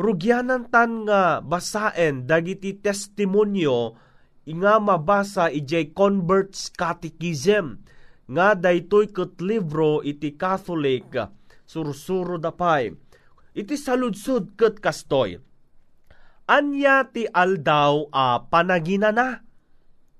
rugyanan 0.01 0.69
tan 0.73 1.05
nga 1.05 1.41
basaen 1.41 2.25
dagiti 2.25 2.73
testimonyo 2.77 3.93
nga 4.49 4.81
mabasa 4.81 5.53
ijay 5.53 5.93
Converts 5.93 6.73
Catechism 6.73 7.85
nga 8.29 8.57
daytoy 8.57 9.13
ket 9.13 9.37
libro 9.41 10.01
iti 10.01 10.33
Catholic 10.33 11.13
sursuro 11.69 12.41
dapay. 12.41 12.89
Iti 13.53 13.77
saludsud 13.77 14.57
ket 14.57 14.81
kastoy. 14.81 15.37
Anya 16.49 17.05
ti 17.05 17.29
aldaw 17.29 18.09
a 18.09 18.41
panaginana. 18.41 19.45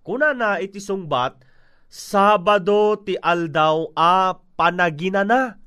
Kuna 0.06 0.34
na 0.38 0.62
iti 0.62 0.78
sungbat, 0.78 1.42
Sabado 1.90 3.02
ti 3.02 3.18
aldaw 3.18 3.90
a 3.98 4.38
panaginana. 4.54 5.58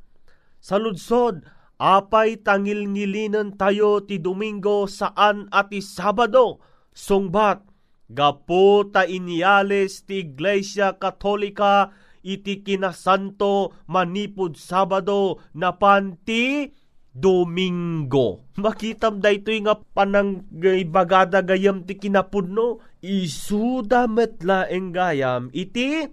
Saludsod, 0.62 1.42
apay 1.82 2.38
tangil-ngilinen 2.38 3.58
tayo 3.58 4.06
ti 4.06 4.22
Domingo 4.22 4.86
saan 4.86 5.50
ati 5.50 5.82
Sabado. 5.82 6.62
Sungbat, 6.94 7.66
gapo 8.06 8.86
ta 8.86 9.02
inyales 9.02 10.06
ti 10.06 10.22
Iglesia 10.22 10.94
Katolika 10.94 11.90
iti 12.22 12.62
kinasanto 12.62 13.74
manipod 13.90 14.54
Sabado 14.54 15.42
na 15.58 15.74
panti 15.74 16.70
Domingo. 17.12 18.48
Makitam 18.56 19.20
da 19.20 19.28
ito 19.28 19.52
nga 19.52 19.76
panang 19.92 20.48
bagada 20.88 21.44
gayam 21.44 21.84
ti 21.84 22.00
kinapudno, 22.00 22.80
isuda 23.04 24.08
metla 24.08 24.64
eng 24.72 24.96
gayam 24.96 25.52
iti 25.52 26.08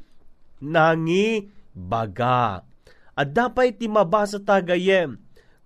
nangi 0.59 1.47
baga. 1.71 2.67
At 3.15 3.31
dapat 3.31 3.79
ti 3.79 3.88
mabasa 3.88 4.43
ta 4.43 4.59
gayem, 4.59 5.19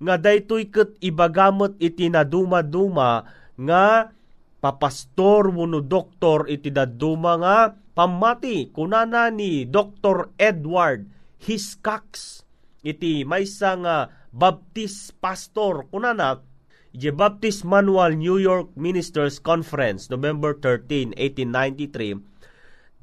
nga 0.03 0.15
daytoy 0.21 0.69
ket 0.69 0.97
ibagamot 1.01 1.77
iti 1.81 2.09
naduma-duma 2.09 3.25
nga 3.57 4.13
papastor 4.59 5.53
muno 5.53 5.79
doktor 5.79 6.45
iti 6.49 6.69
daduma 6.73 7.39
nga 7.39 7.57
pamati 7.93 8.73
kunana 8.73 9.29
ni 9.29 9.63
Dr. 9.69 10.33
Edward 10.35 11.07
Hiscox 11.39 12.41
iti 12.83 13.23
maysa 13.23 13.79
nga 13.79 13.97
Baptist 14.33 15.13
pastor 15.21 15.85
kunana 15.93 16.41
iti 16.89 17.13
Baptist 17.13 17.61
Manual 17.61 18.17
New 18.17 18.41
York 18.41 18.73
Ministers 18.73 19.37
Conference 19.37 20.09
November 20.09 20.57
13, 20.57 21.13
1893 21.13 22.17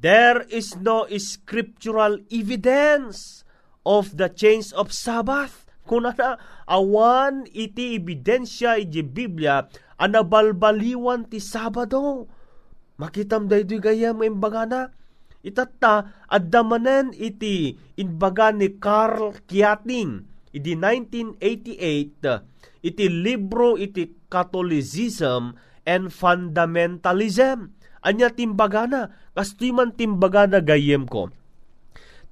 There 0.03 0.43
is 0.51 0.75
no 0.75 1.07
scriptural 1.15 2.19
evidence 2.27 3.47
of 3.87 4.17
the 4.17 4.27
change 4.33 4.75
of 4.75 4.91
Sabbath. 4.91 5.69
Kunana 5.87 6.35
awan 6.67 7.45
iti 7.47 8.01
ebidensya 8.01 8.81
iti 8.81 8.99
Biblia 8.99 9.69
anabalbaliwan 10.01 11.29
ti 11.29 11.37
Sabado. 11.37 12.27
Makitam 12.97 13.45
daytoy 13.45 13.79
gayam 13.79 14.25
imbagana 14.25 14.89
itatta 15.45 16.25
addamanen 16.27 17.13
iti 17.13 17.77
inbaga 17.95 18.49
ni 18.49 18.81
Carl 18.81 19.37
Kiating 19.45 20.30
iti 20.51 20.75
1988 20.75 22.83
iti 22.83 23.05
libro 23.07 23.77
iti 23.77 24.09
Catholicism 24.31 25.53
and 25.85 26.09
Fundamentalism. 26.09 27.77
Anya 28.01 28.33
timbagana, 28.33 29.13
kastoy 29.37 29.69
man 29.69 29.93
timbagana 29.93 30.57
gayem 30.57 31.05
ko. 31.05 31.29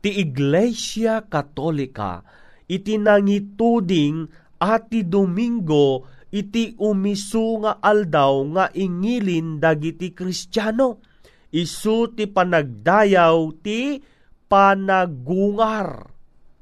Ti 0.02 0.10
Iglesia 0.18 1.30
Katolika 1.30 2.26
iti 2.66 2.98
nangituding 2.98 4.26
ati 4.58 5.06
Domingo 5.06 6.10
iti 6.34 6.78
umisu 6.78 7.66
nga 7.66 7.82
aldaw 7.82 8.34
nga 8.54 8.66
ingilin 8.74 9.62
dagiti 9.62 10.14
Kristiyano. 10.14 11.02
Isu 11.50 12.14
ti 12.14 12.30
panagdayaw 12.30 13.38
ti 13.62 13.98
panagungar. 14.46 16.14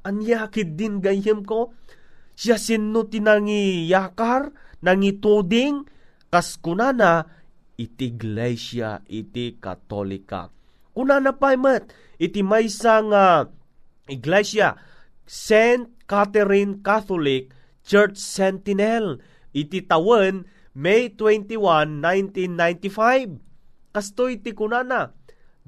Anyakid 0.08 0.80
din 0.80 1.04
gayem 1.04 1.44
ko, 1.44 1.76
siya 2.32 2.56
sino 2.56 3.04
tinangiyakar, 3.04 4.56
nangituding, 4.80 5.84
kas 6.32 6.56
kunana, 6.56 7.28
iti 7.76 8.16
iglesia, 8.16 9.04
iti 9.04 9.60
katolika. 9.60 10.48
Kunana 10.96 11.36
pa 11.36 11.52
imat, 11.52 11.92
iti 12.16 12.40
maysa 12.40 13.04
nga 13.04 13.24
iglesia, 14.08 14.80
St. 15.28 16.08
Catherine 16.08 16.80
Catholic 16.80 17.52
Church 17.84 18.16
Sentinel, 18.16 19.20
iti 19.52 19.84
tawen 19.84 20.48
May 20.72 21.12
21, 21.12 22.00
1995. 22.00 23.92
Kastoy 23.92 24.40
ti 24.40 24.56
kunana, 24.56 25.12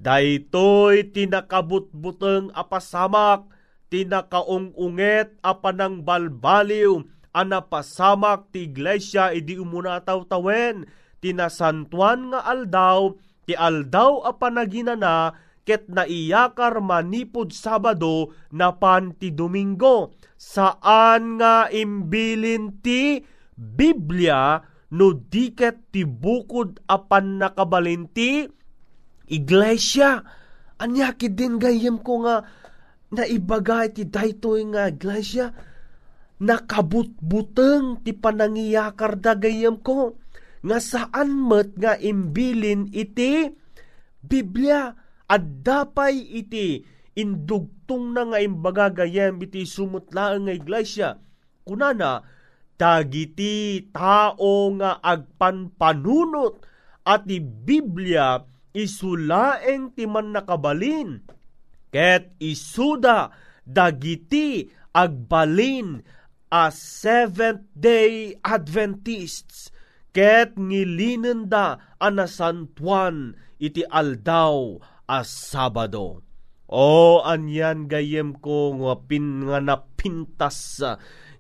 daytoy 0.00 1.12
tinakabutbuteng 1.12 2.55
apasamak, 2.57 3.53
tinakaungunget 3.90 5.37
apanang 5.42 6.07
balbaliw, 6.07 7.03
anapasamak 7.35 8.55
ti 8.55 8.70
iglesia 8.70 9.35
idi 9.35 9.59
umuna 9.59 10.00
tawen. 10.07 10.87
Tinasantuan 11.20 12.33
nga 12.33 12.40
aldaw 12.48 13.12
ti 13.44 13.53
aldaw 13.53 14.24
a 14.24 14.33
panaginana 14.33 15.37
ket 15.68 15.85
naiyakar 15.92 16.81
manipod 16.81 17.53
Sabado 17.53 18.33
na 18.55 18.72
pan 18.72 19.12
ti 19.20 19.29
Domingo. 19.29 20.16
Saan 20.40 21.37
nga 21.37 21.68
imbilin 21.68 22.81
ti 22.81 23.20
Biblia 23.53 24.64
no 24.96 25.12
diket 25.12 25.92
ti 25.92 26.09
bukod 26.09 26.81
apan 26.88 27.37
nakabalinti 27.37 28.48
iglesia? 29.29 30.24
Anya 30.81 31.12
din 31.12 31.61
gayem 31.61 32.00
ko 32.00 32.24
nga 32.24 32.40
na 33.11 33.27
ibagay 33.27 33.90
ti 33.90 34.07
daytoy 34.07 34.70
nga 34.70 34.90
iglesia 34.90 35.51
nakabutbuteng 36.40 38.01
ti 38.01 38.16
panangiyakar 38.16 39.20
da 39.20 39.37
gayem 39.37 39.77
ko 39.83 40.16
nga 40.64 40.79
saan 40.81 41.49
met 41.49 41.77
nga 41.77 41.96
imbilin 42.01 42.88
iti 42.92 43.53
Biblia 44.20 44.92
at 45.31 45.42
dapay 45.64 46.16
iti 46.20 46.85
indugtong 47.16 48.12
na 48.12 48.23
nga 48.33 48.38
imbaga 48.40 48.92
gayem 48.92 49.40
iti 49.40 49.64
sumutlaan 49.64 50.46
nga 50.49 50.55
iglesia. 50.57 51.09
Kunana 51.64 52.25
dagiti 52.81 53.88
tao 53.92 54.73
nga 54.77 55.01
agpanpanunot 55.01 56.64
at 57.05 57.29
ti 57.29 57.40
Biblia 57.40 58.40
isulaeng 58.73 59.92
ti 59.92 60.09
man 60.09 60.33
nakabalin 60.33 61.20
ket 61.90 62.35
isuda 62.38 63.35
dagiti 63.66 64.70
agbalin 64.94 66.03
a 66.50 66.74
Seventh 66.74 67.70
Day 67.79 68.35
Adventists 68.42 69.70
ket 70.11 70.59
ngilinenda 70.59 71.79
anasantuan 72.03 73.38
iti 73.62 73.87
aldaw 73.87 74.83
a 75.07 75.22
Sabado. 75.22 76.26
O 76.70 77.18
anyan 77.26 77.90
gayem 77.90 78.38
ko 78.38 78.74
nga 78.79 78.94
nga 79.03 79.59
napintas 79.59 80.79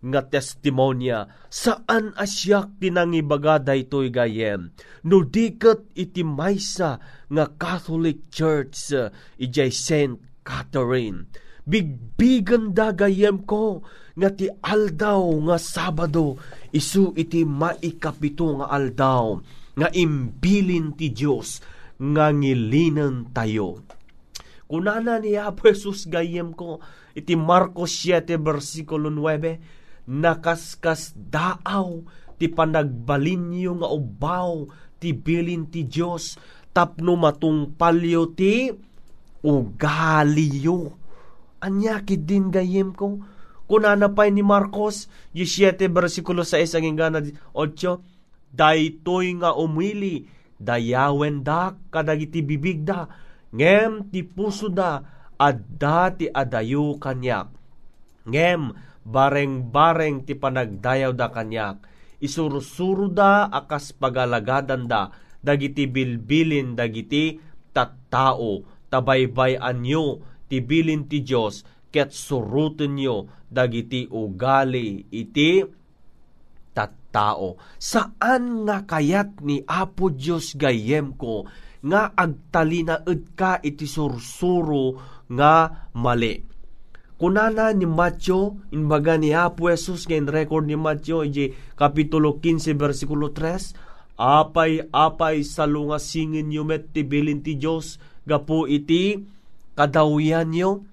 nga 0.00 0.20
testimonya 0.24 1.28
saan 1.52 2.16
asyak 2.16 2.80
tinangibaga 2.80 3.60
daytoy 3.60 4.08
gayem 4.08 4.72
no 5.04 5.20
diket 5.22 5.92
iti 5.92 6.24
maysa 6.24 6.98
nga 7.28 7.44
Catholic 7.60 8.32
Church 8.32 8.96
ijay 9.36 9.68
Saint 9.68 10.29
Catherine 10.50 11.30
bigbigan 11.62 12.74
da 12.74 12.90
gayem 12.90 13.46
ko 13.46 13.86
nga 14.18 14.34
ti 14.34 14.50
aldaw 14.50 15.22
nga 15.46 15.56
Sabado 15.62 16.34
isu 16.74 17.14
iti 17.14 17.46
maikapito 17.46 18.58
nga 18.58 18.66
aldaw 18.74 19.38
nga 19.78 19.88
imbilin 19.94 20.98
ti 20.98 21.14
Dios 21.14 21.62
nga 21.94 22.34
ngilinan 22.34 23.30
tayo. 23.30 23.86
Kunana 24.66 25.22
ni 25.22 25.38
Apo 25.38 25.70
Jesus 25.70 26.10
gayem 26.10 26.50
ko 26.58 26.82
iti 27.14 27.38
Marcos 27.38 27.94
7 28.02 28.34
versikulo 28.42 29.06
9 29.06 30.10
nakaskas 30.10 31.14
daaw 31.14 32.02
ti 32.34 32.50
panagbalinyo 32.50 33.78
nga 33.78 33.88
ubaw 33.94 34.66
ti 34.98 35.14
bilin 35.14 35.70
ti 35.70 35.86
Dios 35.86 36.34
tapno 36.74 37.14
matungpalyo 37.14 38.34
ti 38.34 38.74
ugaliyo 39.44 40.96
anya 41.60 42.00
din 42.04 42.48
gayem 42.52 42.92
ko 42.96 43.20
kunana 43.68 44.10
pa 44.12 44.28
ni 44.28 44.40
Marcos 44.44 45.06
17 45.36 45.90
versikulo 45.92 46.42
6 46.42 46.76
ang 46.76 46.86
ingana 46.88 47.20
8 47.52 48.52
daytoy 48.52 49.26
nga 49.40 49.54
umili 49.54 50.26
dayawen 50.60 51.44
da 51.44 51.76
kadagiti 51.92 52.44
bibigda 52.44 53.08
ngem 53.52 54.12
ti 54.12 54.26
puso 54.26 54.68
da 54.68 55.00
adda 55.40 56.12
ti 56.16 56.26
adayo 56.28 56.98
kanyak 56.98 57.48
ngem 58.28 58.74
bareng-bareng 59.06 60.28
ti 60.28 60.36
panagdayaw 60.36 61.12
da 61.16 61.32
kanyak, 61.32 61.80
isursuro 62.20 63.08
da 63.08 63.48
akas 63.48 63.96
pagalagadan 63.96 64.84
da, 64.84 65.08
dagiti 65.40 65.88
bilbilin 65.88 66.76
dagiti 66.76 67.40
tattao, 67.72 68.60
tabaybay 68.90 69.56
anyo, 69.56 70.20
ti 70.50 70.58
bilin 70.60 71.06
ti 71.06 71.22
Diyos, 71.22 71.62
ket 71.94 72.10
suruten 72.10 72.98
nyo, 72.98 73.30
dagiti 73.46 74.10
ugali, 74.10 75.06
iti 75.14 75.62
tattao. 76.74 77.56
Saan 77.78 78.66
nga 78.66 78.84
kayat 78.84 79.40
ni 79.46 79.62
Apo 79.64 80.10
Diyos 80.10 80.58
gayem 80.58 81.14
ko, 81.14 81.46
nga 81.80 82.12
agtalina 82.12 83.06
ka 83.38 83.62
iti 83.64 83.88
sursuro 83.88 85.00
nga 85.30 85.88
mali 85.96 86.50
kunana 87.20 87.76
ni 87.76 87.84
Matyo, 87.84 88.56
inbaga 88.72 89.20
ni 89.20 89.36
Apo 89.36 89.68
Jesus, 89.68 90.08
ngayon 90.08 90.32
record 90.32 90.64
ni 90.64 90.72
Matyo, 90.72 91.20
iji 91.20 91.52
kapitulo 91.76 92.40
15, 92.40 92.72
versikulo 92.80 93.28
3, 93.36 93.76
apay-apay 94.20 95.40
sa 95.40 95.64
lungasingin 95.64 96.52
nyo 96.52 96.68
met 96.68 96.92
tibilin 96.92 97.40
ti 97.40 97.56
Diyos, 97.56 97.96
gapo 98.28 98.68
iti 98.68 99.16
kadawian 99.72 100.52
nyo. 100.52 100.84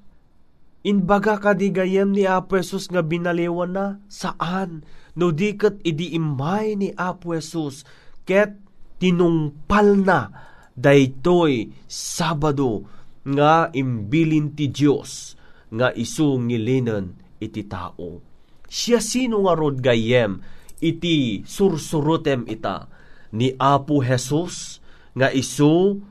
Inbaga 0.87 1.35
kadigayem 1.35 2.15
ni 2.15 2.23
Apo 2.23 2.55
Jesus 2.55 2.87
nga 2.87 3.03
binaliwan 3.03 3.75
na, 3.75 3.85
saan? 4.07 4.87
No 5.19 5.35
dikat 5.35 5.83
idi 5.83 6.15
imay 6.15 6.79
ni 6.79 6.95
Apo 6.95 7.35
Jesus, 7.35 7.83
ket 8.23 8.55
tinungpal 8.95 9.99
na, 10.07 10.31
daytoy 10.79 11.75
Sabado, 11.91 12.87
nga 13.27 13.67
imbilin 13.75 14.55
ti 14.55 14.71
Diyos 14.71 15.35
nga 15.67 15.91
isu 15.91 16.47
ngilinan 16.47 17.11
iti 17.43 17.67
tao. 17.67 18.23
Siya 18.71 19.03
sino 19.03 19.43
nga 19.43 19.51
rod 19.51 19.83
gayem 19.83 20.39
iti 20.79 21.43
sursurutem 21.43 22.47
ita 22.47 22.96
ni 23.37 23.53
Apo 23.61 24.01
Jesus 24.01 24.81
nga 25.13 25.29
isu 25.29 26.01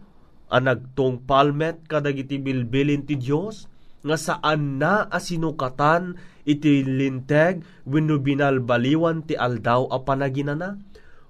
anagtong 0.47 1.27
palmet 1.27 1.83
kadagiti 1.91 2.39
bilbilin 2.39 3.03
ti 3.03 3.19
Dios 3.19 3.67
nga 4.07 4.15
saan 4.15 4.79
na 4.79 5.11
asinukatan 5.11 6.15
iti 6.47 6.87
linteg 6.87 7.67
wenno 7.83 8.23
binalbaliwan 8.23 9.27
ti 9.27 9.35
aldaw 9.35 9.91
a 9.91 9.99
panaginana? 10.07 10.79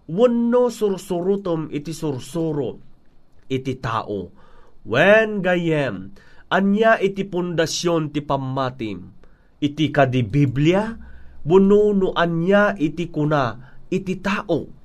Wenno 0.07 0.69
sursurutom 0.69 1.73
iti 1.73 1.97
sursuro 1.97 2.77
iti 3.49 3.81
tao. 3.81 4.31
Wen 4.87 5.43
gayem 5.43 6.15
anya 6.53 7.01
iti 7.03 7.27
pundasyon 7.27 8.15
ti 8.15 8.23
pammatim, 8.23 9.11
iti 9.59 9.91
kadi 9.91 10.23
Biblia, 10.23 10.95
bununo 11.43 12.15
anya 12.15 12.79
iti 12.79 13.11
kuna, 13.11 13.59
iti 13.91 14.23
tao. 14.23 14.76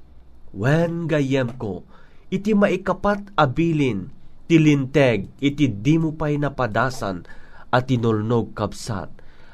Wen 0.51 1.07
gayem 1.07 1.55
ko, 1.55 1.87
iti 2.27 2.51
maikapat 2.51 3.31
abilin, 3.39 4.11
ti 4.51 4.59
linteg, 4.59 5.31
iti 5.39 5.71
di 5.71 5.95
mo 5.95 6.11
pa'y 6.11 6.35
napadasan, 6.39 7.23
at 7.71 7.87
tinulnog 7.87 8.51
kapsat. 8.51 9.07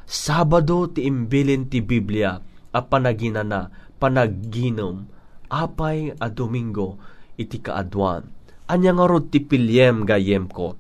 Sabado 0.10 0.90
ti 0.90 1.06
imbilin 1.06 1.70
ti 1.70 1.86
Biblia, 1.86 2.42
a 2.74 2.80
panaginana, 2.82 3.70
panaginom, 4.02 5.06
apay 5.54 6.18
a 6.18 6.28
Domingo, 6.34 6.98
iti 7.38 7.62
kaadwan. 7.62 8.26
Anya 8.68 8.98
nga 8.98 9.06
rod 9.06 9.30
ti 9.30 9.40
pilyem 9.40 10.04
gayem 10.04 10.50
ko, 10.50 10.76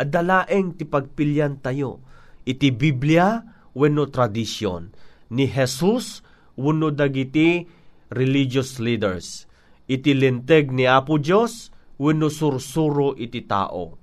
adalaeng 0.00 0.76
ti 0.76 0.84
pagpilyan 0.88 1.60
tayo. 1.60 2.00
Iti 2.48 2.72
Biblia 2.72 3.44
wenno 3.76 4.08
tradisyon 4.08 4.90
ni 5.30 5.44
Jesus 5.46 6.24
wenno 6.56 6.88
dagiti 6.90 7.68
religious 8.10 8.78
leaders. 8.82 9.46
Iti 9.90 10.14
linteg 10.14 10.70
ni 10.70 10.86
Apo 10.86 11.18
Dios 11.18 11.70
wenno 11.98 12.30
sursuro 12.30 13.14
iti 13.18 13.46
tao. 13.46 13.98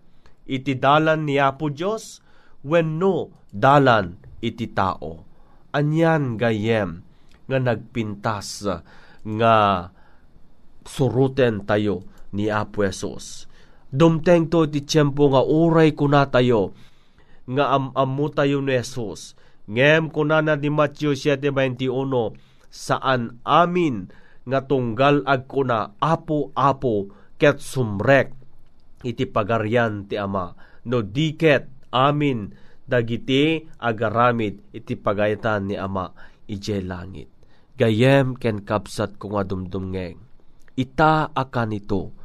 Iti 0.48 0.76
dalan 0.76 1.28
ni 1.28 1.39
Apo 1.39 1.72
Dios 1.72 2.20
wenno 2.63 3.32
dalan 3.52 4.20
iti 4.43 4.72
tao. 4.72 5.24
Anyan 5.72 6.36
gayem 6.36 7.04
nga 7.48 7.58
nagpintas 7.60 8.67
nga 9.24 9.56
suruten 10.88 11.63
tayo 11.67 12.08
ni 12.32 12.52
Apo 12.52 12.84
Jesus 12.84 13.48
Dumteng 13.88 14.52
to 14.52 14.67
ti 14.67 14.84
tiyempo 14.84 15.32
nga 15.32 15.39
uray 15.48 15.96
kuna 15.96 16.28
tayo, 16.28 16.76
nga 17.48 17.72
am-amu 17.72 18.28
tayo 18.36 18.60
ni 18.60 18.76
Jesus. 18.76 19.32
Ngem 19.67 20.12
kunana 20.12 20.60
di 20.60 20.67
Matthew 20.67 21.15
7.21, 21.15 22.36
saan 22.78 23.42
amin 23.42 24.13
nga 24.46 24.62
tunggal 24.70 25.26
ag 25.26 25.50
kuna 25.50 25.98
apo-apo 25.98 27.10
ket 27.42 27.58
sumrek 27.58 28.38
iti 29.02 29.26
pagaryan 29.26 30.06
ti 30.06 30.22
ama 30.22 30.54
no 30.86 31.02
diket 31.02 31.90
amin 31.90 32.54
dagiti 32.88 33.66
agaramid 33.82 34.72
iti 34.72 34.96
pagayatan 34.96 35.74
ni 35.74 35.76
ama 35.76 36.13
ije 36.48 36.80
langit. 36.80 37.28
Gayem 37.78 38.34
ken 38.40 38.66
kapsat 38.66 39.22
ko 39.22 39.36
nga 39.36 39.44
dumdumngeng. 39.46 40.18
Ita 40.74 41.30
akan 41.30 41.70
ito. 41.78 42.16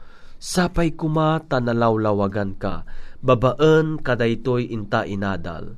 Sapay 0.40 0.96
kuma 0.96 1.42
tanalawlawagan 1.44 2.56
ka. 2.56 2.88
Babaan 3.20 4.00
kadaytoy 4.00 4.72
inta 4.72 5.04
inadal. 5.04 5.76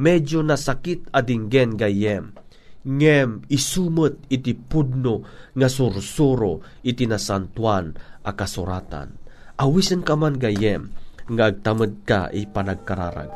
Medyo 0.00 0.40
nasakit 0.40 1.04
adinggen 1.12 1.76
gayem. 1.76 2.32
Ngem 2.80 3.44
isumot 3.52 4.24
iti 4.32 4.56
pudno 4.56 5.20
nga 5.52 5.68
sursuro 5.68 6.64
iti 6.80 7.04
nasantuan 7.04 7.92
a 8.24 8.32
kasuratan. 8.32 9.20
Awisen 9.60 10.00
ka 10.00 10.16
man 10.16 10.40
gayem 10.40 10.88
nga 11.28 11.52
agtamad 11.52 11.92
ka 12.08 12.32
ipanagkararag. 12.32 13.28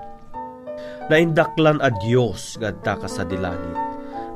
Naindaklan 1.12 1.84
a 1.84 1.92
Diyos 1.92 2.56
nga 2.56 2.72
ka 2.72 3.04
sa 3.04 3.28
dilangit. 3.28 3.76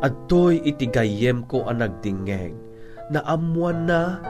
Adtoy 0.05 0.61
iti 0.61 0.85
gayem 0.93 1.49
ko 1.49 1.65
ang 1.65 1.81
nagdingeg. 1.81 2.53
Naamuan 3.09 3.89
na 3.89 4.21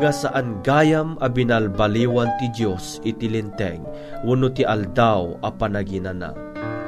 nga 0.00 0.08
saan 0.08 0.64
gayam 0.64 1.20
a 1.20 1.28
binalbaliwan 1.28 2.32
ti 2.40 2.48
Diyos 2.56 3.04
iti 3.04 3.28
linteng 3.28 3.84
wano 4.24 4.48
ti 4.48 4.64
aldaw 4.64 5.44
a 5.44 5.52
panaginana. 5.52 6.32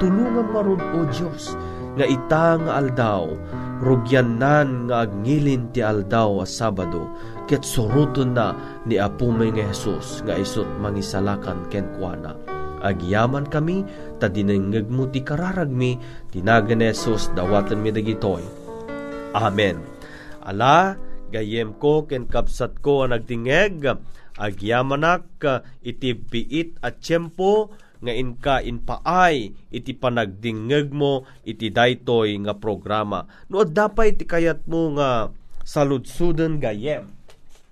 Tulungan 0.01 0.49
maron 0.49 0.81
o 0.81 1.05
Diyos 1.13 1.53
nga 1.97 2.05
ita 2.05 2.61
nga 2.61 2.71
aldaw 2.77 3.25
rugyanan 3.81 4.85
nga 4.89 5.05
agngilin 5.05 5.73
ti 5.73 5.81
aldaw 5.81 6.41
a 6.41 6.45
Sabado 6.45 7.09
ket 7.49 7.65
suruton 7.65 8.37
na 8.37 8.53
ni 8.85 9.01
Apo 9.01 9.33
nga 9.33 9.49
Jesus 9.49 10.21
nga 10.21 10.37
isot 10.37 10.67
mangisalakan 10.77 11.65
ken 11.73 11.89
kuana. 11.97 12.37
Agyaman 12.77 13.49
kami 13.49 13.81
ta 14.21 14.29
dinengeg 14.29 14.85
mo 14.85 15.09
ti 15.09 15.25
kararagmi 15.25 15.97
tinagan 16.29 16.85
ni 16.85 16.93
Jesus 16.93 17.33
dawatan 17.33 17.81
mi 17.81 17.89
dagitoy. 17.89 18.45
Amen. 19.33 19.81
Ala 20.45 20.93
gayem 21.33 21.75
ko 21.81 22.05
ken 22.05 22.29
kapsat 22.29 22.79
ko 22.79 23.03
ang 23.03 23.17
nagtingeg 23.17 23.81
agyamanak 24.37 25.25
iti 25.81 26.13
biit 26.13 26.77
at 26.85 27.01
tiyempo 27.01 27.73
nga 28.01 28.13
inka 28.13 28.55
inpaay 28.61 29.53
iti 29.73 29.91
panagdingeg 29.97 30.93
mo 30.93 31.25
iti 31.43 31.73
daytoy 31.73 32.37
nga 32.45 32.53
programa. 32.57 33.25
No 33.49 33.65
dapay 33.65 34.13
ti 34.13 34.25
kayat 34.25 34.65
mo 34.69 34.97
nga 34.97 35.33
saludsuden 35.65 36.61
gayem. 36.61 37.11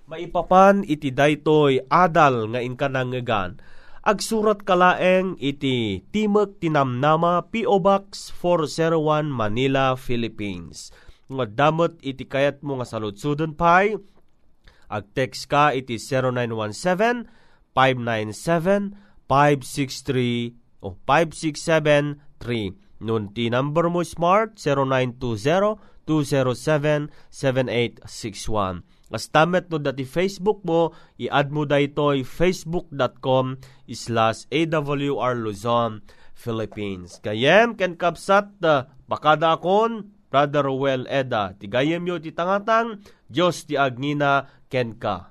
Maipapan 0.06 0.86
iti 0.86 1.10
daytoy 1.10 1.82
adal 1.90 2.50
nga 2.54 2.60
inka 2.62 2.86
nangegan. 2.86 3.58
Agsurat 4.06 4.62
kalaeng 4.62 5.34
iti 5.42 6.06
Timog 6.14 6.62
Tinamnama 6.62 7.50
P.O. 7.50 7.82
Box 7.82 8.30
401 8.38 9.26
Manila, 9.26 9.98
Philippines 9.98 10.94
nga 11.26 11.42
damot 11.46 11.98
iti 12.06 12.22
kayat 12.22 12.62
mo 12.62 12.78
nga 12.78 12.86
saludsudon 12.86 13.58
pay, 13.58 13.98
ag 14.86 15.04
text 15.10 15.50
ka 15.50 15.74
iti 15.74 15.98
0917 15.98 17.26
597 17.74 19.05
563 19.28 20.54
o 20.82 20.90
5673 21.06 23.04
nun 23.04 23.28
ti 23.36 23.52
number 23.52 23.92
mo 23.92 24.00
smart 24.06 24.56
0920-207-7861 26.08 28.80
As 29.06 29.30
tamet 29.30 29.70
no 29.70 29.78
dati 29.78 30.02
Facebook 30.02 30.66
mo, 30.66 30.90
i-add 31.14 31.54
mo 31.54 31.62
daytoy 31.62 32.26
facebook.com 32.26 33.62
slash 33.86 34.50
awr 34.50 35.38
Luzon, 35.38 36.02
Philippines. 36.34 37.22
Kayem 37.22 37.78
ken 37.78 37.94
kapsat 37.94 38.58
uh, 38.66 38.90
bakada 39.06 39.54
akon 39.54 40.10
Brother 40.26 40.74
Well 40.74 41.06
Eda, 41.06 41.54
tigayem 41.54 42.02
yo 42.02 42.18
ti 42.18 42.34
tangatang, 42.34 42.98
Diyos 43.30 43.62
ti 43.62 43.78
agnina 43.78 44.50
ken 44.66 44.98
ka. 44.98 45.30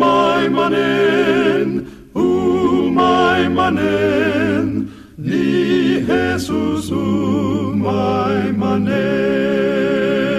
my 0.00 0.48
manen, 0.48 1.68
u 2.14 2.90
my 2.90 3.40
manen, 3.56 4.88
ni 5.18 6.00
Jesus, 6.08 6.90
u 6.90 7.74
my 7.76 8.52
manen. 8.60 10.29